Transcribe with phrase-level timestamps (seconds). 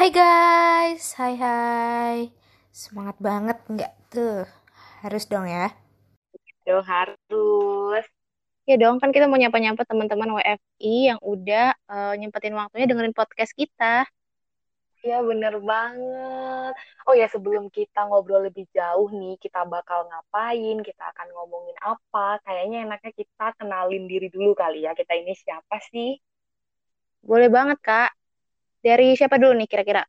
[0.00, 2.32] Hai guys, hai hai.
[2.72, 4.48] Semangat banget nggak tuh?
[5.04, 5.76] Harus dong ya.
[6.64, 8.04] Dong harus.
[8.64, 13.52] Ya dong, kan kita mau nyapa-nyapa teman-teman WFI yang udah uh, nyempetin waktunya dengerin podcast
[13.52, 14.08] kita.
[15.04, 16.72] Ya bener banget.
[17.04, 22.40] Oh ya sebelum kita ngobrol lebih jauh nih, kita bakal ngapain, kita akan ngomongin apa.
[22.48, 24.96] Kayaknya enaknya kita kenalin diri dulu kali ya.
[24.96, 26.16] Kita ini siapa sih?
[27.20, 28.19] Boleh banget, Kak.
[28.80, 30.00] Dari siapa dulu nih kira-kira?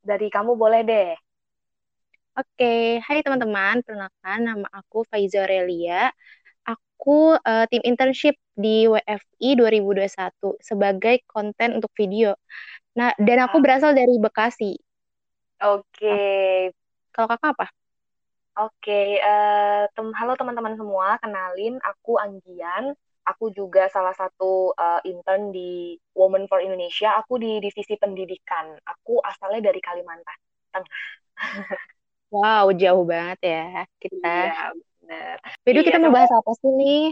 [0.00, 1.12] Dari kamu boleh deh.
[2.32, 3.84] Oke, hai teman-teman.
[3.84, 6.08] Perkenalkan, nama aku Faiza Aurelia.
[6.64, 12.32] Aku uh, tim internship di WFI 2021 sebagai konten untuk video.
[12.96, 13.62] Nah, dan aku ah.
[13.62, 14.80] berasal dari Bekasi.
[15.60, 15.84] Oke.
[15.92, 16.56] Okay.
[17.12, 17.66] Kalau kakak apa?
[18.60, 21.20] Oke, okay, uh, tem halo teman-teman semua.
[21.20, 22.96] Kenalin, aku Anggian.
[23.30, 27.14] Aku juga salah satu uh, intern di Women for Indonesia.
[27.22, 28.74] Aku di divisi pendidikan.
[28.82, 30.38] Aku asalnya dari Kalimantan
[30.70, 31.02] Tengah.
[32.34, 33.66] wow, jauh banget ya
[34.02, 34.34] kita.
[34.50, 34.64] Iya,
[35.02, 35.36] benar.
[35.66, 37.06] Jadi iya, kita mau bahas apa sih nih?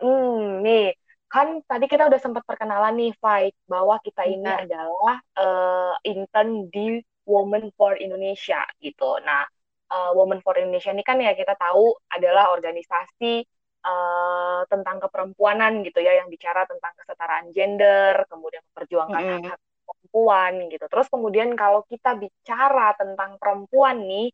[0.00, 0.96] Hmm, nih
[1.30, 4.58] kan tadi kita udah sempat perkenalan nih Fight bahwa kita ini nah.
[4.66, 9.22] adalah uh, intern di Women for Indonesia gitu.
[9.22, 9.46] Nah,
[9.94, 13.46] uh, Women for Indonesia ini kan ya kita tahu adalah organisasi
[13.84, 19.48] uh, tentang keperempuanan gitu ya yang bicara tentang kesetaraan gender, kemudian memperjuangkan mm -hmm.
[19.50, 20.84] hak perempuan gitu.
[20.86, 24.30] Terus kemudian kalau kita bicara tentang perempuan nih,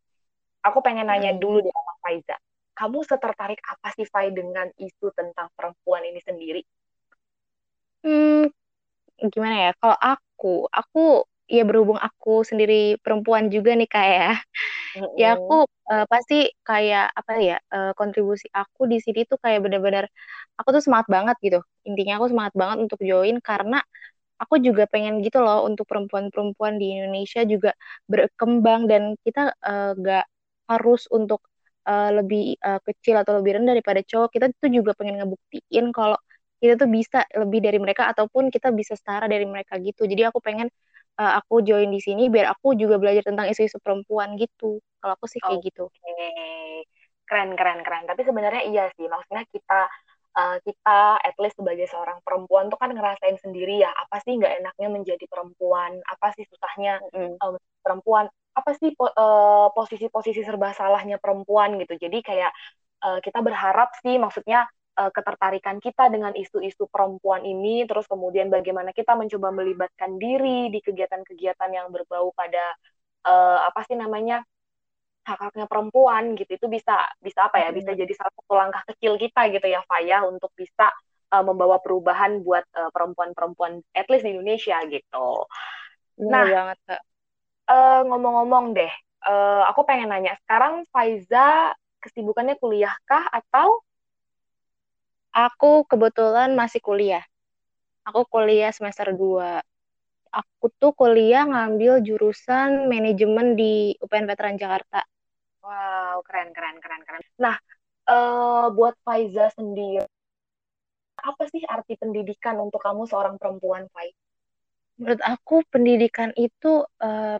[0.63, 1.43] aku pengen nanya mm -hmm.
[1.43, 2.37] dulu deh sama Faiza.
[2.77, 6.61] Kamu setertarik apa sih Fai dengan isu tentang perempuan ini sendiri?
[8.05, 8.47] Hmm,
[9.33, 9.73] gimana ya?
[9.81, 14.33] Kalau aku, aku ya berhubung aku sendiri perempuan juga nih kayak ya,
[14.99, 15.15] mm-hmm.
[15.15, 15.57] ya aku
[15.91, 20.11] uh, pasti kayak apa ya uh, kontribusi aku di sini tuh kayak benar-benar
[20.59, 21.61] aku tuh semangat banget gitu.
[21.87, 23.79] Intinya aku semangat banget untuk join karena
[24.43, 27.71] aku juga pengen gitu loh untuk perempuan-perempuan di Indonesia juga
[28.11, 30.27] berkembang dan kita uh, gak
[30.69, 31.41] harus untuk
[31.89, 34.29] uh, lebih uh, kecil atau lebih rendah daripada cowok.
[34.35, 36.19] Kita tuh juga pengen ngebuktiin kalau
[36.61, 40.41] kita tuh bisa lebih dari mereka ataupun kita bisa setara dari mereka gitu jadi aku
[40.41, 40.73] pengen
[41.21, 44.81] uh, aku join di sini biar aku juga belajar tentang isu-isu perempuan gitu.
[45.01, 45.69] Kalau aku sih kayak okay.
[45.73, 45.85] gitu
[47.27, 48.07] keren keren keren.
[48.07, 49.11] Tapi sebenarnya iya sih.
[49.11, 49.81] Maksudnya kita
[50.39, 54.63] uh, kita at least sebagai seorang perempuan tuh kan ngerasain sendiri ya apa sih nggak
[54.63, 55.99] enaknya menjadi perempuan?
[56.07, 57.43] Apa sih susahnya mm.
[57.43, 58.31] uh, perempuan?
[58.57, 61.99] Apa sih po uh, posisi-posisi serba salahnya perempuan gitu?
[61.99, 62.55] Jadi kayak
[63.05, 64.65] uh, kita berharap sih maksudnya
[64.97, 70.81] uh, ketertarikan kita dengan isu-isu perempuan ini, terus kemudian bagaimana kita mencoba melibatkan diri di
[70.81, 72.75] kegiatan-kegiatan yang berbau pada
[73.29, 74.43] uh, apa sih namanya
[75.27, 79.51] hak-haknya perempuan gitu, itu bisa bisa apa ya, bisa jadi salah satu langkah kecil kita
[79.51, 80.91] gitu ya, Faya, untuk bisa
[81.35, 85.29] uh, membawa perubahan buat uh, perempuan-perempuan at least di Indonesia gitu.
[86.23, 87.03] Nah, banget, Kak.
[87.67, 88.93] Uh, ngomong-ngomong deh,
[89.27, 93.83] uh, aku pengen nanya, sekarang Faiza kesibukannya kuliahkah atau
[95.37, 97.21] Aku kebetulan masih kuliah.
[98.09, 99.61] Aku kuliah semester 2.
[100.33, 105.05] Aku tuh kuliah ngambil jurusan manajemen di UPN Veteran Jakarta.
[105.61, 107.21] Wow, keren, keren, keren, keren.
[107.37, 107.61] Nah,
[108.09, 110.09] uh, buat Faiza sendiri,
[111.21, 114.17] apa sih arti pendidikan untuk kamu seorang perempuan, Faiz?
[114.97, 117.37] Menurut aku, pendidikan itu uh,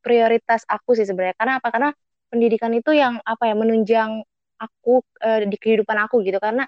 [0.00, 1.36] prioritas aku sih sebenarnya.
[1.36, 1.68] Karena apa?
[1.68, 1.90] Karena
[2.32, 4.24] pendidikan itu yang apa ya menunjang
[4.56, 6.40] aku uh, di kehidupan aku gitu.
[6.40, 6.64] Karena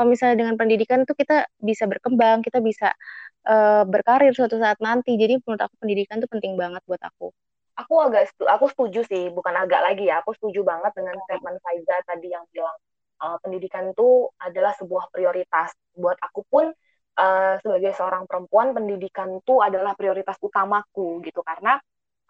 [0.00, 2.96] kalau misalnya dengan pendidikan tuh kita bisa berkembang, kita bisa
[3.44, 5.12] uh, berkarir suatu saat nanti.
[5.20, 7.28] Jadi menurut aku pendidikan tuh penting banget buat aku.
[7.76, 10.24] Aku agak aku setuju sih, bukan agak lagi ya.
[10.24, 12.72] Aku setuju banget dengan statement Faiza tadi yang bilang
[13.20, 15.76] uh, pendidikan itu adalah sebuah prioritas.
[15.92, 16.72] Buat aku pun
[17.20, 21.76] uh, sebagai seorang perempuan, pendidikan itu adalah prioritas utamaku gitu karena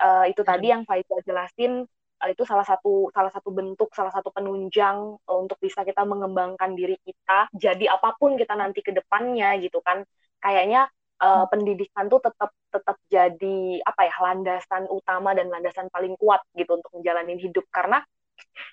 [0.03, 1.87] uh, itu tadi yang Faiza jelasin
[2.29, 7.01] itu salah satu salah satu bentuk salah satu penunjang uh, untuk bisa kita mengembangkan diri
[7.01, 10.05] kita jadi apa pun kita nanti ke depannya gitu kan.
[10.41, 10.89] Kayaknya
[11.25, 16.77] uh, pendidikan tuh tetap tetap jadi apa ya landasan utama dan landasan paling kuat gitu
[16.77, 17.65] untuk menjalani hidup.
[17.73, 18.05] Karena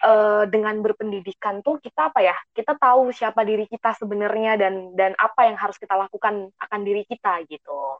[0.03, 5.11] uh, dengan berpendidikan tuh kita apa ya kita tahu siapa diri kita sebenarnya dan dan
[5.15, 7.99] apa yang harus kita lakukan akan diri kita gitu.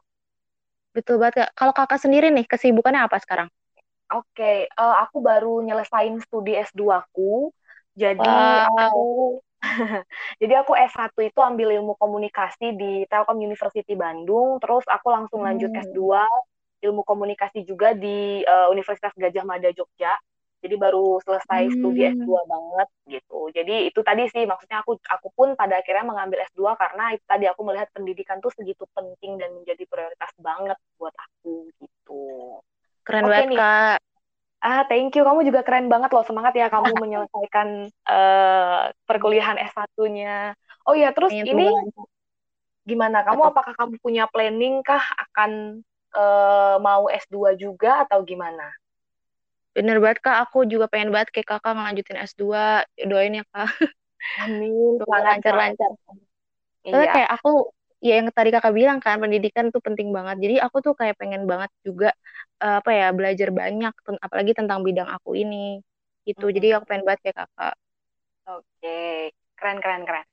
[0.92, 3.48] Betul banget kalau kakak sendiri nih kesibukannya apa sekarang
[4.08, 7.52] Oke, okay, uh, eh, aku baru nyelesain studi S2-ku.
[7.92, 8.72] Jadi wow.
[8.72, 9.06] aku
[10.40, 15.68] jadi aku S1 itu ambil ilmu komunikasi di Telkom University Bandung, terus aku langsung lanjut
[15.68, 15.82] hmm.
[15.92, 16.24] S2
[16.88, 20.14] ilmu komunikasi juga di uh, Universitas Gajah Mada Jogja.
[20.58, 21.74] Jadi baru selesai hmm.
[21.74, 23.40] studi S2 banget gitu.
[23.52, 27.44] Jadi itu tadi sih maksudnya aku aku pun pada akhirnya mengambil S2 karena itu tadi
[27.44, 32.58] aku melihat pendidikan tuh segitu penting dan menjadi prioritas banget buat aku gitu.
[33.08, 33.58] Keren Oke banget, nih.
[33.58, 33.98] Kak.
[34.64, 35.22] Ah, thank you.
[35.22, 36.24] Kamu juga keren banget loh.
[36.26, 37.68] Semangat ya kamu menyelesaikan
[38.10, 40.54] eh, perkuliahan S1-nya.
[40.86, 42.06] Oh iya, terus Pengen ini lancar.
[42.90, 43.18] gimana?
[43.26, 45.50] Kamu apakah kamu punya planning kah akan
[46.18, 48.66] eh, mau S2 juga atau gimana?
[49.76, 50.36] bener banget, Kak.
[50.48, 52.82] Aku juga pengen banget kayak kakak ngelanjutin S2.
[53.10, 53.68] Doain ya, Kak.
[54.42, 54.92] Amin,
[55.26, 55.90] lancar-lancar.
[56.86, 57.12] Iya.
[57.14, 57.48] kayak aku,
[57.98, 60.36] ya yang tadi kakak bilang kan, pendidikan tuh penting banget.
[60.38, 62.14] Jadi aku tuh kayak pengen banget juga,
[62.62, 65.82] eh, apa ya, belajar banyak, ten- apalagi tentang bidang aku ini.
[66.22, 66.46] Gitu.
[66.46, 67.74] Jadi aku pengen banget kayak kakak.
[68.48, 70.26] Oke, keren keren keren.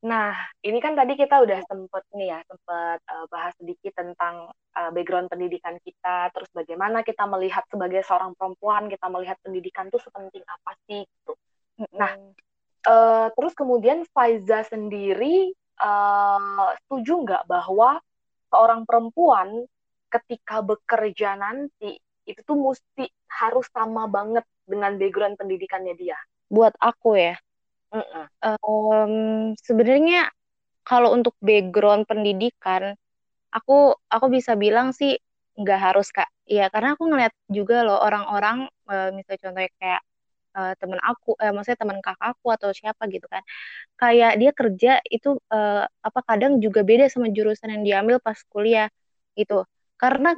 [0.00, 0.32] Nah,
[0.64, 5.28] ini kan tadi kita udah sempet nih ya, sempet uh, bahas sedikit tentang uh, background
[5.28, 10.72] pendidikan kita, terus bagaimana kita melihat sebagai seorang perempuan, kita melihat pendidikan tuh sepenting apa
[10.88, 11.36] sih gitu.
[11.92, 12.16] Nah,
[12.88, 17.98] uh, terus kemudian Faiza sendiri uh, setuju nggak bahwa
[18.52, 19.64] seorang perempuan
[20.10, 21.96] ketika bekerja nanti
[22.26, 26.18] itu tuh mesti harus sama banget dengan background pendidikannya dia.
[26.50, 27.34] Buat aku ya,
[27.94, 28.24] Mm-mm.
[28.42, 29.14] em,
[29.58, 30.30] sebenarnya
[30.86, 32.94] kalau untuk background pendidikan,
[33.54, 35.18] aku aku bisa bilang sih
[35.58, 36.30] nggak harus kak.
[36.46, 40.02] Ya karena aku ngeliat juga loh orang-orang, eh, misalnya contohnya kayak
[40.60, 43.42] eh, temen aku, eh, maksudnya teman kakakku atau siapa gitu kan,
[44.00, 48.88] kayak dia kerja itu eh, apa kadang juga beda sama jurusan yang diambil pas kuliah
[49.38, 49.64] gitu.
[50.00, 50.28] Karena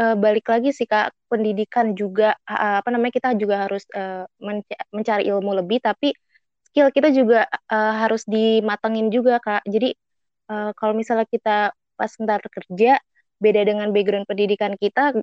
[0.00, 4.86] eh, balik lagi sih kak, pendidikan juga eh, apa namanya kita juga harus eh, menca-
[4.96, 6.12] mencari ilmu lebih, tapi
[6.68, 9.62] skill kita juga eh, harus dimatengin juga kak.
[9.68, 9.94] Jadi
[10.50, 12.98] eh, kalau misalnya kita pas ntar kerja
[13.42, 15.14] beda dengan background pendidikan kita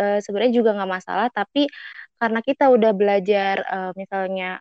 [0.00, 1.66] eh, sebenarnya juga nggak masalah tapi
[2.20, 4.60] karena kita udah belajar eh, misalnya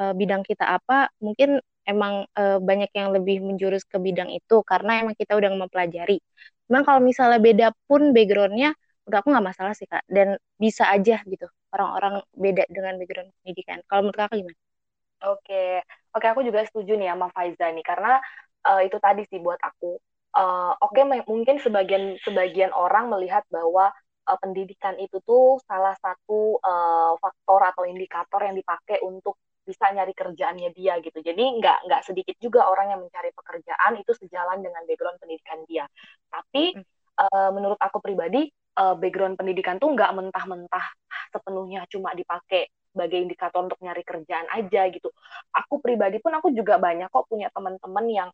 [0.00, 1.58] eh, bidang kita apa mungkin
[1.88, 6.20] emang eh, banyak yang lebih menjurus ke bidang itu karena emang kita udah mempelajari
[6.70, 11.18] cuman kalau misalnya beda pun backgroundnya menurut aku nggak masalah sih kak dan bisa aja
[11.26, 14.58] gitu orang-orang beda dengan background pendidikan kalau menurut kakak gimana?
[15.20, 15.84] Oke,
[16.16, 18.16] oke aku juga setuju nih sama Faiza nih karena
[18.64, 20.00] uh, itu tadi sih buat aku.
[20.30, 23.92] Uh, oke, mungkin sebagian sebagian orang melihat bahwa
[24.26, 30.12] uh, pendidikan itu tuh salah satu uh, faktor atau indikator yang dipakai untuk bisa nyari
[30.16, 31.20] kerjaannya dia gitu.
[31.22, 35.84] Jadi nggak nggak sedikit juga orang yang mencari pekerjaan itu sejalan dengan background pendidikan dia.
[36.26, 36.74] Tapi
[37.20, 38.50] uh, menurut aku pribadi
[38.80, 40.86] uh, background pendidikan tuh nggak mentah-mentah
[41.30, 45.14] sepenuhnya cuma dipakai sebagai indikator untuk nyari kerjaan aja gitu.
[45.54, 48.30] Aku pribadi pun aku juga banyak kok punya teman-teman yang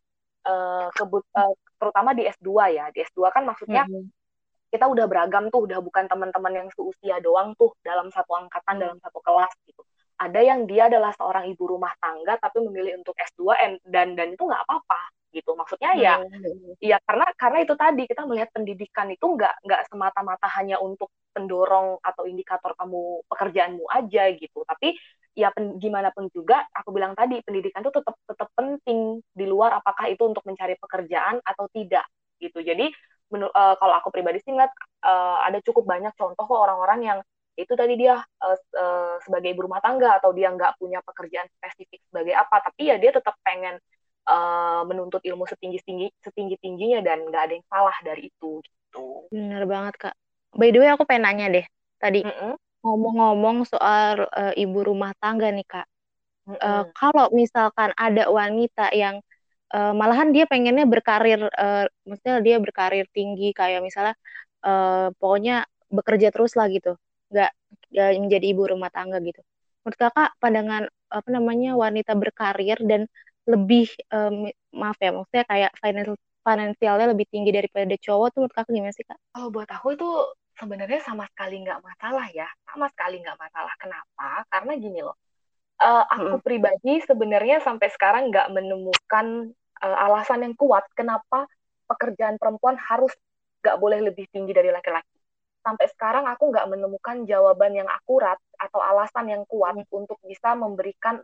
[0.48, 2.88] uh, kebut uh, terutama di S2 ya.
[2.88, 4.04] Di S2 kan maksudnya mm -hmm.
[4.70, 8.98] Kita udah beragam tuh, udah bukan teman-teman yang seusia doang tuh dalam satu angkatan, dalam
[9.00, 9.82] satu kelas gitu.
[10.16, 13.52] Ada yang dia adalah seorang ibu rumah tangga tapi memilih untuk S2
[13.84, 15.00] dan dan itu nggak apa-apa
[15.36, 16.80] gitu maksudnya ya hmm.
[16.80, 22.00] ya karena karena itu tadi kita melihat pendidikan itu nggak nggak semata-mata hanya untuk pendorong
[22.00, 24.96] atau indikator kamu pekerjaanmu aja gitu tapi
[25.36, 29.76] ya pen, gimana pun juga aku bilang tadi pendidikan itu tetap tetap penting di luar
[29.76, 32.08] apakah itu untuk mencari pekerjaan atau tidak
[32.40, 32.88] gitu jadi
[33.32, 37.18] menur, uh, kalau aku pribadi sih ngeliat uh, ada cukup banyak contoh kok orang-orang yang
[37.56, 42.04] itu tadi dia uh, uh, sebagai ibu rumah tangga atau dia nggak punya pekerjaan spesifik
[42.04, 43.80] sebagai apa tapi ya dia tetap pengen
[44.28, 49.26] uh, menuntut ilmu setinggi tinggi setinggi tingginya dan nggak ada yang salah dari itu gitu.
[49.32, 50.14] Bener banget kak.
[50.52, 52.28] By the way aku pengen nanya deh tadi
[52.84, 53.72] ngomong-ngomong mm -mm.
[53.72, 55.88] soal uh, ibu rumah tangga nih kak.
[56.44, 56.60] Mm -mm.
[56.60, 59.24] Uh, kalau misalkan ada wanita yang
[59.72, 64.14] uh, malahan dia pengennya berkarir, uh, maksudnya dia berkarir tinggi kayak misalnya
[64.62, 66.98] uh, pokoknya bekerja terus lah gitu,
[67.32, 67.50] nggak
[67.98, 69.40] uh, menjadi ibu rumah tangga gitu.
[69.82, 73.06] Menurut kakak pandangan apa namanya wanita berkarir dan
[73.46, 78.72] lebih um, maaf ya maksudnya kayak financial finansialnya lebih tinggi daripada cowok tuh menurut kakak
[78.74, 79.18] gimana sih kak?
[79.38, 80.08] Oh buat aku itu
[80.56, 85.16] sebenarnya sama sekali nggak masalah ya sama sekali nggak masalah kenapa karena gini loh
[85.80, 86.44] uh, aku hmm.
[86.44, 89.52] pribadi sebenarnya sampai sekarang nggak menemukan
[89.82, 91.48] uh, alasan yang kuat kenapa
[91.86, 93.12] pekerjaan perempuan harus
[93.62, 95.16] nggak boleh lebih tinggi dari laki-laki
[95.66, 99.90] sampai sekarang aku nggak menemukan jawaban yang akurat atau alasan yang kuat hmm.
[99.90, 101.18] untuk bisa memberikan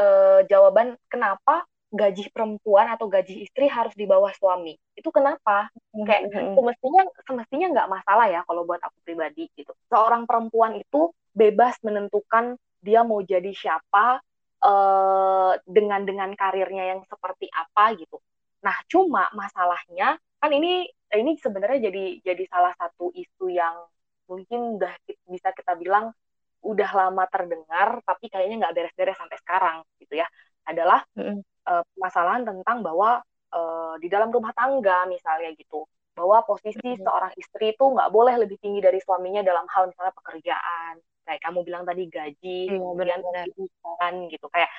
[0.00, 4.74] uh, jawaban kenapa gaji perempuan atau gaji istri harus di bawah suami.
[4.98, 5.70] Itu kenapa?
[5.94, 6.54] Kayak Mm-hmm.
[6.58, 9.70] semestinya semestinya nggak masalah ya kalau buat aku pribadi gitu.
[9.86, 14.18] Seorang perempuan itu bebas menentukan dia mau jadi siapa
[14.60, 18.18] uh, dengan dengan karirnya yang seperti apa gitu.
[18.66, 23.76] Nah cuma masalahnya kan ini ini sebenarnya jadi jadi salah satu isu yang
[24.26, 24.92] mungkin udah
[25.30, 26.10] bisa kita bilang
[26.64, 30.26] udah lama terdengar tapi kayaknya nggak beres-beres sampai sekarang gitu ya.
[30.66, 31.53] Adalah Mm-hmm.
[31.68, 33.20] Uh, permasalahan tentang bahwa
[33.52, 37.04] uh, di dalam rumah tangga misalnya gitu bahwa posisi mm -hmm.
[37.04, 40.94] seorang istri itu nggak boleh lebih tinggi dari suaminya dalam hal misalnya pekerjaan.
[41.26, 44.46] Kayak kamu bilang tadi gaji mm, kemudian pendidikan gitu.
[44.46, 44.70] Kayak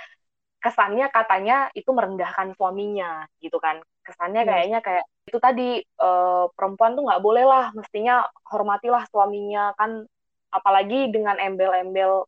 [0.64, 3.84] kesannya katanya itu merendahkan suaminya gitu kan.
[4.02, 4.50] Kesannya hmm.
[4.50, 5.70] kayaknya kayak itu tadi
[6.02, 10.08] uh, perempuan tuh nggak boleh lah mestinya hormatilah suaminya kan.
[10.50, 12.24] Apalagi dengan embel-embel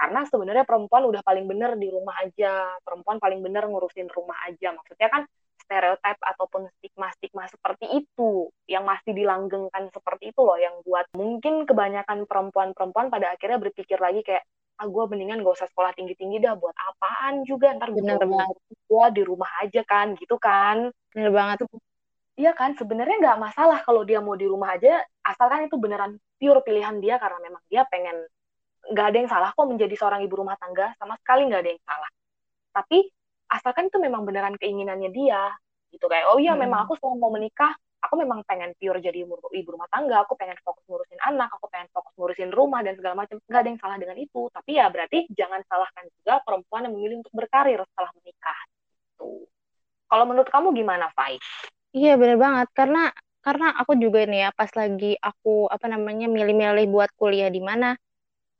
[0.00, 2.72] karena sebenarnya perempuan udah paling bener di rumah aja.
[2.80, 4.72] Perempuan paling bener ngurusin rumah aja.
[4.72, 5.28] Maksudnya kan
[5.60, 12.24] stereotip ataupun stigma-stigma seperti itu yang masih dilanggengkan seperti itu loh yang buat mungkin kebanyakan
[12.24, 14.42] perempuan-perempuan pada akhirnya berpikir lagi kayak
[14.80, 17.76] ah gue mendingan gak usah sekolah tinggi-tinggi dah buat apaan juga?
[17.76, 18.56] Ntar banget.
[18.88, 20.88] gue di rumah aja kan gitu kan.
[21.12, 21.68] Bener banget.
[22.40, 26.64] Iya kan sebenarnya nggak masalah kalau dia mau di rumah aja asalkan itu beneran pure
[26.64, 28.16] pilihan dia karena memang dia pengen
[28.90, 31.84] nggak ada yang salah kok menjadi seorang ibu rumah tangga sama sekali nggak ada yang
[31.86, 32.10] salah
[32.70, 32.98] tapi
[33.50, 35.50] asalkan itu memang beneran keinginannya dia
[35.90, 36.62] gitu kayak oh iya hmm.
[36.66, 40.56] memang aku selalu mau menikah aku memang pengen pure jadi ibu rumah tangga, aku pengen
[40.64, 43.36] fokus ngurusin anak, aku pengen fokus ngurusin rumah dan segala macam.
[43.44, 44.48] Nggak ada yang salah dengan itu.
[44.48, 48.58] Tapi ya berarti jangan salahkan juga perempuan yang memilih untuk berkarir setelah menikah.
[49.04, 49.30] Gitu.
[50.10, 51.36] Kalau menurut kamu gimana, Fai?
[51.90, 56.86] Iya bener banget karena karena aku juga nih ya pas lagi aku apa namanya milih-milih
[56.92, 57.98] buat kuliah di mana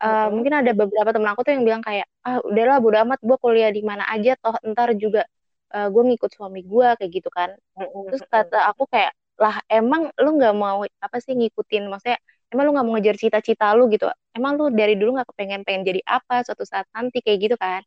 [0.01, 0.29] uh, hmm.
[0.33, 3.71] mungkin ada beberapa temen aku tuh yang bilang kayak ah udahlah bodo amat gue kuliah
[3.73, 5.25] di mana aja toh ntar juga
[5.73, 8.11] uh, eh, gue ngikut suami gue kayak gitu kan hmm.
[8.11, 12.19] terus kata aku kayak lah emang lu nggak mau apa sih ngikutin maksudnya
[12.53, 15.83] emang lu nggak mau ngejar cita-cita lu gitu emang lu dari dulu nggak kepengen pengen
[15.87, 17.81] jadi apa suatu saat nanti kayak gitu kan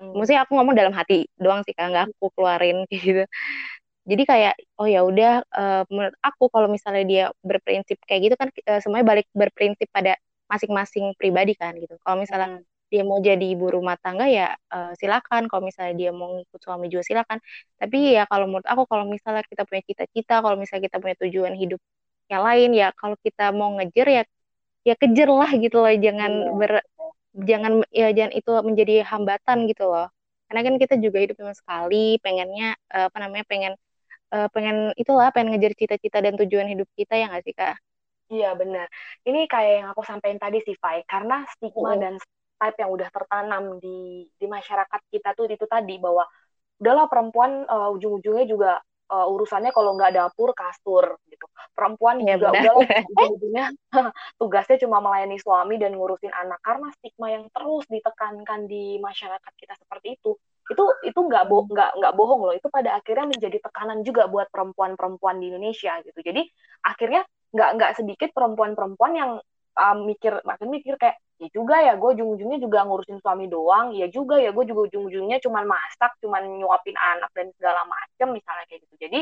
[0.00, 0.16] hmm.
[0.16, 3.24] maksudnya aku ngomong dalam hati doang sih kan nggak aku keluarin kayak gitu
[4.06, 8.48] jadi kayak oh ya udah uh, menurut aku kalau misalnya dia berprinsip kayak gitu kan
[8.70, 10.14] uh, semuanya balik berprinsip pada
[10.50, 11.94] masing-masing pribadi kan gitu.
[12.02, 12.66] Kalau misalnya hmm.
[12.90, 15.50] dia mau jadi ibu rumah tangga ya uh, silakan.
[15.50, 17.38] Kalau misalnya dia mau ngikut suami juga silakan.
[17.80, 21.54] Tapi ya kalau menurut aku kalau misalnya kita punya cita-cita kalau misalnya kita punya tujuan
[21.58, 21.80] hidup
[22.32, 24.22] yang lain ya kalau kita mau ngejar ya
[24.88, 25.92] ya kejar lah gitu loh.
[25.92, 26.56] Jangan yeah.
[26.58, 26.72] ber
[27.36, 30.08] jangan ya jangan itu menjadi hambatan gitu loh.
[30.46, 33.72] Karena kan kita juga hidup cuma sekali pengennya uh, apa namanya pengen
[34.34, 37.74] uh, pengen itulah pengen ngejar cita-cita dan tujuan hidup kita ya nggak sih kak
[38.26, 38.86] Iya benar.
[39.22, 41.06] Ini kayak yang aku sampaikan tadi sih, Fai.
[41.06, 41.98] Karena stigma oh.
[41.98, 42.14] dan
[42.56, 46.24] type yang udah tertanam di di masyarakat kita tuh itu tadi bahwa
[46.80, 48.80] udahlah perempuan uh, ujung-ujungnya juga
[49.12, 52.74] uh, urusannya kalau nggak dapur kasur gitu perempuan ya, juga udah
[53.12, 53.66] ujung-ujungnya
[54.40, 59.74] tugasnya cuma melayani suami dan ngurusin anak karena stigma yang terus ditekankan di masyarakat kita
[59.76, 64.02] seperti itu itu itu nggak bo nggak nggak bohong loh itu pada akhirnya menjadi tekanan
[64.02, 66.42] juga buat perempuan-perempuan di Indonesia gitu jadi
[66.82, 67.22] akhirnya
[67.54, 69.30] nggak nggak sedikit perempuan-perempuan yang
[69.76, 73.92] um, mikir makin mikir kayak ya juga ya gue ujung-ujungnya juga ngurusin suami doang.
[73.92, 78.64] Ya juga ya gue juga ujung-ujungnya cuman masak cuman nyuapin anak dan segala macem misalnya
[78.66, 78.94] kayak gitu.
[78.96, 79.20] Jadi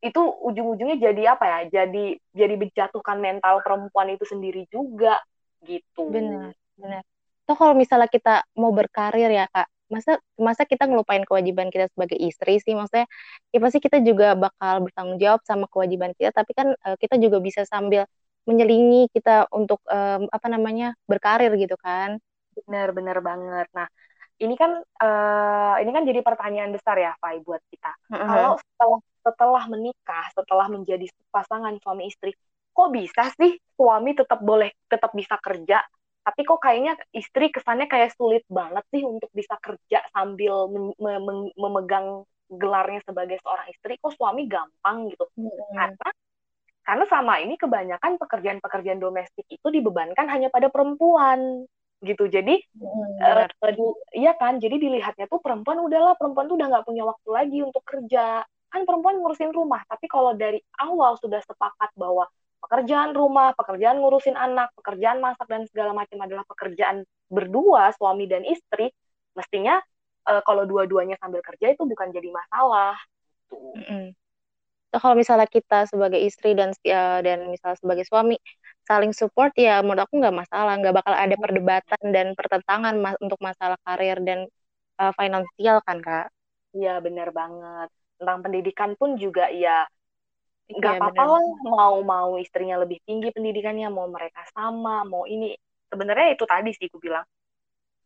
[0.00, 5.20] itu ujung-ujungnya jadi apa ya jadi jadi menjatuhkan mental perempuan itu sendiri juga
[5.62, 6.08] gitu.
[6.08, 7.02] Benar benar.
[7.44, 12.16] Toh kalau misalnya kita mau berkarir ya kak masa masa kita ngelupain kewajiban kita sebagai
[12.16, 12.72] istri sih?
[12.78, 13.10] Maksudnya
[13.50, 17.42] ya pasti kita juga bakal bertanggung jawab sama kewajiban kita tapi kan uh, kita juga
[17.42, 18.06] bisa sambil
[18.48, 22.22] menyelingi kita untuk um, apa namanya berkarir gitu kan?
[22.64, 23.68] Benar-benar banget.
[23.76, 23.90] Nah
[24.40, 27.92] ini kan uh, ini kan jadi pertanyaan besar ya Fai buat kita.
[28.08, 28.24] Uh-huh.
[28.24, 32.32] kalau setelah setelah menikah setelah menjadi pasangan suami istri
[32.72, 35.84] kok bisa sih suami tetap boleh tetap bisa kerja
[36.20, 40.68] tapi kok kayaknya istri kesannya kayak sulit banget sih untuk bisa kerja sambil
[41.56, 45.74] memegang gelarnya sebagai seorang istri kok suami gampang gitu hmm.
[45.74, 46.08] karena
[46.80, 51.68] karena sama ini kebanyakan pekerjaan-pekerjaan domestik itu dibebankan hanya pada perempuan
[52.00, 52.26] gitu.
[52.26, 53.46] Jadi hmm, uh,
[54.16, 57.84] iya kan, jadi dilihatnya tuh perempuan udahlah perempuan tuh udah nggak punya waktu lagi untuk
[57.84, 58.42] kerja.
[58.70, 64.36] Kan perempuan ngurusin rumah, tapi kalau dari awal sudah sepakat bahwa pekerjaan rumah, pekerjaan ngurusin
[64.36, 67.02] anak, pekerjaan masak dan segala macam adalah pekerjaan
[67.32, 68.92] berdua suami dan istri,
[69.34, 69.80] mestinya
[70.28, 72.96] uh, kalau dua-duanya sambil kerja itu bukan jadi masalah.
[73.50, 74.06] Mm -hmm
[74.98, 78.34] kalau misalnya kita sebagai istri dan ya, dan misalnya sebagai suami
[78.82, 80.74] saling support ya menurut aku nggak masalah.
[80.82, 84.50] Nggak bakal ada perdebatan dan pertentangan mas untuk masalah karir dan
[84.98, 86.26] uh, finansial kan kak?
[86.74, 87.88] Iya benar banget.
[88.18, 89.86] Tentang pendidikan pun juga ya
[90.70, 95.54] nggak iya, apa-apa lah mau mau istrinya lebih tinggi pendidikannya mau mereka sama mau ini
[95.90, 97.26] sebenarnya itu tadi sih aku bilang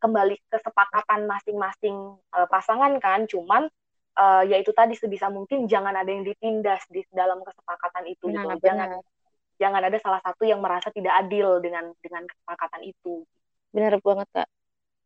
[0.01, 1.97] kembali kesepakatan masing-masing
[2.33, 3.69] uh, pasangan kan cuman
[4.17, 8.37] uh, ya itu tadi sebisa mungkin jangan ada yang ditindas di dalam kesepakatan itu gitu.
[8.37, 8.65] benar, gitu.
[8.69, 8.89] Jangan
[9.55, 13.23] jangan ada salah satu yang merasa tidak adil dengan dengan kesepakatan itu.
[13.71, 14.49] Benar banget kak,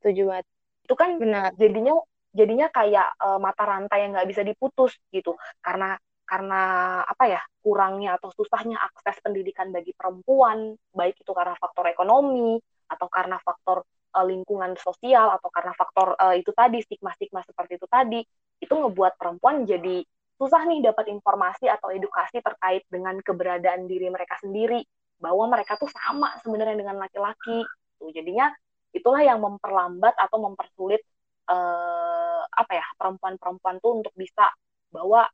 [0.00, 0.46] setuju banget.
[0.88, 1.52] Itu kan benar.
[1.56, 1.94] jadinya
[2.32, 5.96] jadinya kayak uh, mata rantai yang nggak bisa diputus gitu karena
[6.28, 6.60] karena
[7.08, 13.08] apa ya kurangnya atau susahnya akses pendidikan bagi perempuan baik itu karena faktor ekonomi atau
[13.08, 13.80] karena faktor
[14.12, 18.20] uh, lingkungan sosial atau karena faktor uh, itu tadi stigma-stigma seperti itu tadi
[18.60, 20.04] itu ngebuat perempuan jadi
[20.38, 24.86] susah nih dapat informasi atau edukasi terkait dengan keberadaan diri mereka sendiri
[25.18, 27.66] bahwa mereka tuh sama sebenarnya dengan laki-laki.
[27.98, 28.46] Tuh jadinya
[28.94, 31.02] itulah yang memperlambat atau mempersulit
[31.50, 34.46] uh, apa ya perempuan-perempuan tuh untuk bisa
[34.94, 35.26] bahwa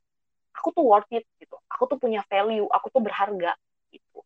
[0.55, 1.55] aku tuh worth it gitu.
[1.71, 3.53] Aku tuh punya value aku tuh berharga
[3.91, 4.23] gitu.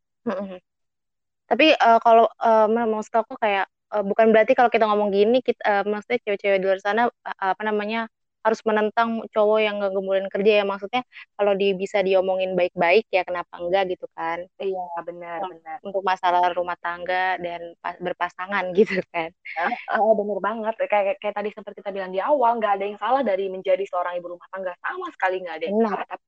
[1.49, 5.61] Tapi uh, kalau uh, maksud aku kayak uh, bukan berarti kalau kita ngomong gini kita
[5.65, 8.05] uh, maksudnya cewek-cewek di luar sana uh, apa namanya
[8.39, 10.65] harus menentang cowok yang nggak gemulin kerja ya.
[10.65, 11.01] Maksudnya
[11.35, 14.43] kalau di bisa diomongin baik-baik ya kenapa enggak gitu kan?
[14.59, 15.77] Iya benar benar.
[15.83, 19.29] untuk masalah rumah tangga dan berpasangan gitu kan.
[19.59, 20.73] Uh, uh, benar banget.
[20.87, 24.15] Kayak kayak tadi seperti kita bilang di awal nggak ada yang salah dari menjadi seorang
[24.19, 24.73] ibu rumah tangga.
[24.79, 25.91] Sama sekali nggak ada yang benar.
[25.91, 26.07] salah.
[26.07, 26.25] Tapi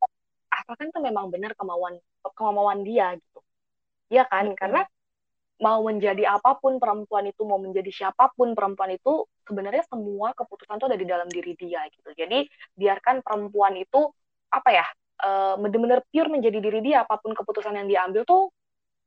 [0.51, 1.95] asalkan itu memang benar kemauan
[2.35, 3.39] kemauan dia gitu.
[4.11, 4.51] Iya kan?
[4.51, 4.59] Hmm.
[4.59, 4.81] karena
[5.61, 10.77] mau menjadi apa pun perempuan itu mau menjadi siapa pun perempuan itu sebenarnya semua keputusan
[10.77, 12.09] itu ada di dalam diri dia gitu.
[12.13, 14.11] Jadi biarkan perempuan itu
[14.51, 14.85] apa ya
[15.23, 18.51] uh, benar-benar pure menjadi diri dia apa pun keputusan yang diambil tuh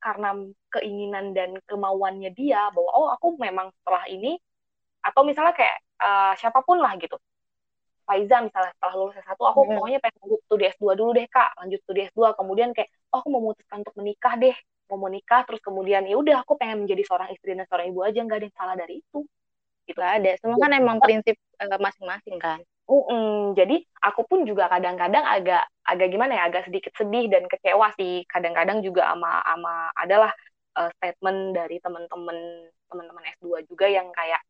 [0.00, 0.36] karena
[0.68, 4.36] keinginan dan kemauannya dia bahwa oh aku memang setelah ini
[5.00, 7.16] atau misalnya kayak uh, siapa pun lah gitu.
[8.04, 9.80] Faiza misalnya setelah lulus S1 aku hmm.
[9.80, 11.50] pokoknya pengen lanjut studi S2 dulu deh kak.
[11.56, 14.56] Lanjut studi S2 kemudian kayak oh aku memutuskan untuk menikah deh
[14.88, 18.20] mau menikah terus kemudian ya udah aku pengen menjadi seorang istri dan seorang ibu aja
[18.20, 19.18] nggak ada yang salah dari itu
[19.94, 20.30] gitu ada.
[20.42, 22.58] Semua kan emang prinsip uh, masing-masing kan.
[22.84, 23.36] Uh -uh.
[23.56, 28.28] jadi aku pun juga kadang-kadang agak agak gimana ya agak sedikit sedih dan kecewa sih.
[28.28, 30.28] Kadang-kadang juga ama ama adalah
[30.76, 34.42] uh, statement dari teman-teman teman-teman S2 juga yang kayak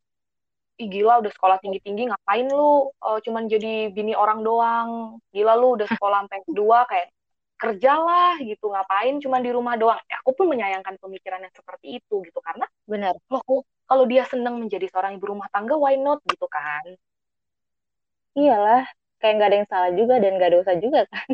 [0.75, 5.23] Ih, gila udah sekolah tinggi-tinggi ngapain lu uh, cuman jadi bini orang doang?
[5.31, 7.15] Gila lu udah sekolah sampai dua kayak
[7.55, 9.95] kerjalah gitu ngapain cuma di rumah doang?
[10.11, 12.43] Ya, aku pun menyayangkan pemikiran yang seperti itu gitu.
[12.43, 13.15] Karena benar.
[13.31, 16.21] loh kalau dia senang menjadi seorang ibu rumah tangga why not?
[16.25, 16.97] Gitu kan.
[18.35, 18.83] Iyalah
[19.21, 21.29] kayak nggak ada yang salah juga dan nggak dosa juga kan.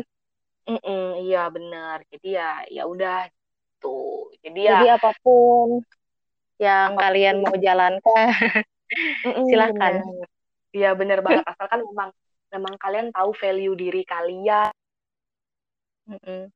[0.62, 3.26] Mm -mm, iya benar jadi ya ya udah
[3.82, 5.82] tuh jadi ya jadi apa pun
[6.62, 7.02] yang apa pun.
[7.02, 8.30] kalian mau jalankan
[9.26, 10.06] mm -mm, silahkan
[10.72, 11.44] iya benar banget.
[11.50, 12.10] Asalkan memang
[12.52, 14.72] memang kalian tahu value diri kalian.
[16.08, 16.50] Mm-mm.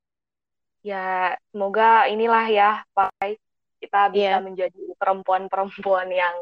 [0.84, 3.10] Ya, semoga inilah ya, Pak,
[3.86, 4.42] kita bisa yeah.
[4.42, 6.36] menjadi perempuan-perempuan yang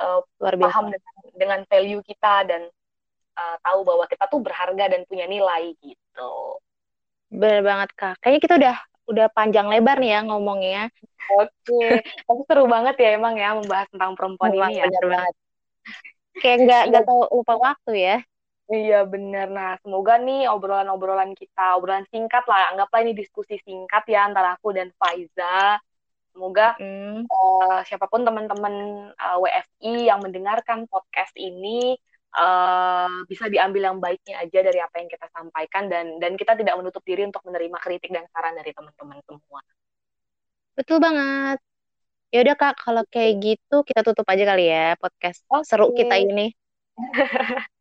[0.00, 0.64] uh, Luar biasa.
[0.72, 2.62] paham dengan, dengan value kita dan
[3.36, 6.32] uh, tahu bahwa kita tuh berharga dan punya nilai gitu.
[7.28, 8.14] Benar banget, Kak.
[8.24, 10.82] Kayaknya kita udah udah panjang lebar nih ya ngomongnya.
[11.38, 14.84] Oke, tapi seru banget ya emang ya membahas tentang perempuan Memang, ini ya.
[14.88, 15.34] Benar banget.
[16.36, 18.16] Kayak nggak nggak tahu lupa waktu ya.
[18.66, 19.46] Iya bener.
[19.46, 24.74] Nah semoga nih obrolan-obrolan kita, obrolan singkat lah, anggaplah ini diskusi singkat ya antara aku
[24.74, 25.78] dan Faiza.
[26.36, 27.32] Semoga mm.
[27.32, 28.74] uh, siapa pun teman-teman
[29.16, 31.96] uh, eh, WFI yang mendengarkan podcast ini
[32.36, 36.76] uh, bisa diambil yang baiknya aja dari apa yang kita sampaikan dan dan kita tidak
[36.76, 39.64] menutup diri untuk menerima kritik dan saran dari teman-teman semua.
[40.76, 41.56] Betul banget.
[42.28, 45.64] Ya udah Kak, kalau kayak gitu kita tutup aja kali ya podcast okay.
[45.64, 46.52] seru kita ini.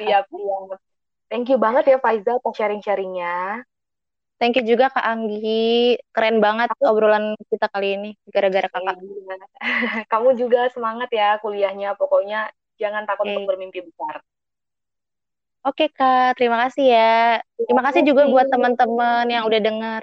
[0.00, 0.80] siap siap
[1.28, 3.62] thank you banget ya Faiza atas sharing-sharingnya
[4.38, 5.98] Thank you juga Kak Anggi.
[6.14, 9.02] Keren banget obrolan kita kali ini gara-gara Kakak.
[9.02, 9.36] Iya.
[10.14, 11.98] Kamu juga semangat ya kuliahnya.
[11.98, 12.46] Pokoknya
[12.78, 13.34] jangan takut okay.
[13.34, 14.22] untuk bermimpi besar.
[15.66, 17.42] Oke Kak, terima kasih ya.
[17.58, 20.02] Terima kasih juga buat teman-teman yang udah dengar.